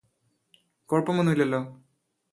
[0.89, 1.61] കുഴപ്പമൊന്നും ഇല്ലല്ലോ